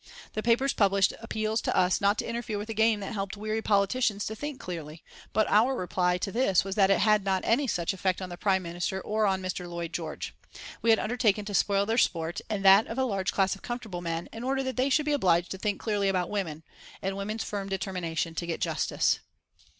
The 0.33 0.41
papers 0.41 0.73
published 0.73 1.13
appeals 1.21 1.61
to 1.61 1.77
us 1.77 2.01
not 2.01 2.17
to 2.17 2.25
interfere 2.25 2.57
with 2.57 2.69
a 2.69 2.73
game 2.73 3.01
that 3.01 3.13
helped 3.13 3.37
weary 3.37 3.61
politicians 3.61 4.25
to 4.25 4.35
think 4.35 4.59
clearly, 4.59 5.03
but 5.31 5.47
our 5.47 5.75
reply 5.75 6.17
to 6.17 6.31
this 6.31 6.63
was 6.63 6.73
that 6.73 6.89
it 6.89 7.01
had 7.01 7.23
not 7.23 7.45
had 7.45 7.51
any 7.51 7.67
such 7.67 7.93
effect 7.93 8.19
on 8.19 8.29
the 8.29 8.35
Prime 8.35 8.63
Minister 8.63 8.99
or 8.99 9.25
Mr. 9.27 9.69
Lloyd 9.69 9.93
George. 9.93 10.33
We 10.81 10.89
had 10.89 10.97
undertaken 10.97 11.45
to 11.45 11.53
spoil 11.53 11.85
their 11.85 11.99
sport 11.99 12.41
and 12.49 12.65
that 12.65 12.87
of 12.87 12.97
a 12.97 13.03
large 13.05 13.31
class 13.31 13.53
of 13.53 13.61
comfortable 13.61 14.01
men 14.01 14.27
in 14.33 14.43
order 14.43 14.63
that 14.63 14.75
they 14.75 14.89
should 14.89 15.05
be 15.05 15.13
obliged 15.13 15.51
to 15.51 15.59
think 15.59 15.79
clearly 15.79 16.09
about 16.09 16.31
women, 16.31 16.63
and 17.03 17.15
women's 17.15 17.43
firm 17.43 17.69
determination 17.69 18.33
to 18.33 18.47
get 18.47 18.59
justice. 18.59 19.19